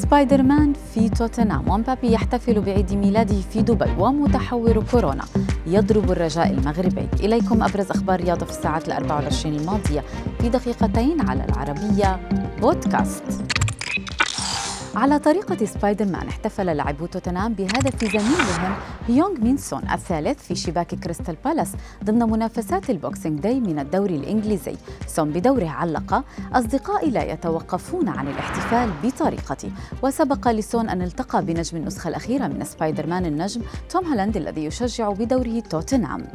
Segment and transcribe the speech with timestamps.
[0.00, 5.24] سبايدر مان في توتنهام ومبابي يحتفل بعيد ميلاده في دبي ومتحور كورونا.
[5.66, 7.08] يضرب الرجاء المغربي.
[7.20, 10.04] إليكم أبرز أخبار رياضة في الساعات الأربع والعشرين الماضية
[10.40, 12.20] في دقيقتين على العربية
[12.60, 13.59] بودكاست.
[14.94, 18.74] على طريقة سبايدر مان احتفل لاعبو توتنهام بهدف زميلهم
[19.08, 21.72] هيونغ مين سون الثالث في شباك كريستال بالاس
[22.04, 24.76] ضمن منافسات ال Boxing Day من الدوري الإنجليزي.
[25.06, 26.24] سون بدوره علق.
[26.52, 29.72] أصدقائي لا يتوقفون عن الاحتفال بطريقتي.
[30.02, 35.10] وسبق لسون أن التقى بنجم النسخة الأخيرة من سبايدر مان النجم توم هولاند الذي يشجع
[35.10, 36.26] بدوره توتنهام.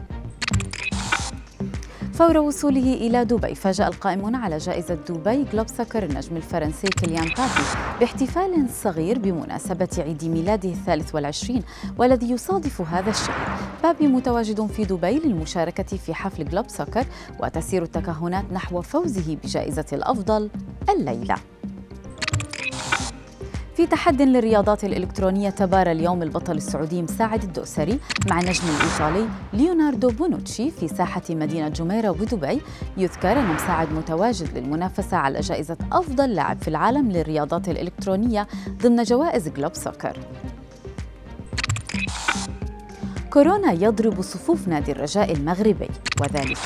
[2.18, 7.66] فور وصوله إلى دبي فاجأ القائمون على جائزة دبي جلوب سوكر النجم الفرنسي كيليان مبابي
[8.00, 11.64] باحتفال صغير بمناسبة عيد ميلاده الثالث والعشرين
[11.98, 17.06] والذي يصادف هذا الشهر مبابي متواجد في دبي للمشاركة في حفل جلوب سوكر
[17.40, 20.50] وتسير التكهنات نحو فوزه بجائزة الأفضل
[20.90, 21.36] الليلة.
[23.76, 30.72] في تحد للرياضات الإلكترونية تبارى اليوم البطل السعودي مساعد الدوسري مع النجم الإيطالي ليوناردو بونوتشي
[30.72, 32.62] في ساحة مدينة جميرة بدبي.
[32.98, 38.48] يذكر أن مساعد متواجد للمنافسة على جائزة أفضل لاعب في العالم للرياضات الإلكترونية
[38.84, 40.18] ضمن جوائز جلوب سوكر
[43.36, 45.90] كورونا يضرب صفوف نادي الرجاء المغربي
[46.22, 46.58] وذلك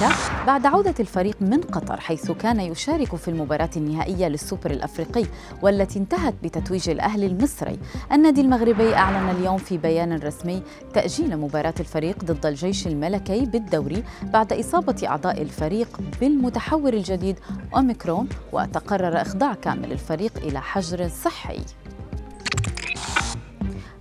[0.48, 5.26] بعد عودة الفريق من قطر حيث كان يشارك في المباراة النهائية للسوبر الأفريقي
[5.62, 7.80] والتي انتهت بتتويج الأهلي المصري.
[8.12, 14.54] النادي المغربي أعلن اليوم في بيان رسمي تأجيل مباراة الفريق ضد الجيش الملكي بالدوري بعد
[14.54, 17.40] إصابة أعضاء الفريق بالمتحور الجديد
[17.76, 21.60] أوميكرون وتقرر إخضاع كامل الفريق إلى حجر صحي.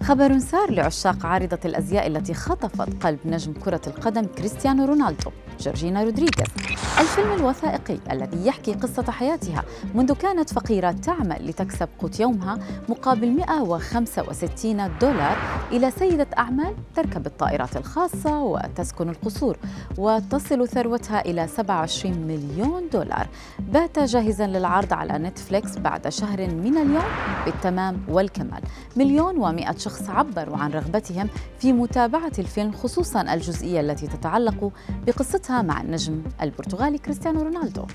[0.09, 6.88] خبر سار لعشاق عارضة الأزياء التي خطفت قلب نجم كرة القدم كريستيانو رونالدو جورجينا رودريغيز.
[7.01, 14.99] الفيلم الوثائقي الذي يحكي قصة حياتها منذ كانت فقيرة تعمل لتكسب قوت يومها مقابل 165
[15.01, 15.37] دولار
[15.73, 19.57] إلى سيدة أعمال تركب الطائرات الخاصة وتسكن القصور
[19.99, 23.29] وتصل ثروتها إلى 27 مليون دولار.
[23.59, 27.09] بات جاهزا للعرض على نتفليكس بعد شهر من اليوم
[27.45, 28.63] بالتمام والكمال.
[28.97, 31.29] مليون ومئة شخص عبروا عن رغبتهم
[31.59, 34.73] في متابعة الفيلم خصوصا الجزئية التي تتعلق
[35.07, 36.88] بقصتها مع النجم البرتغالي.
[36.97, 37.87] كريستيانو رونالدو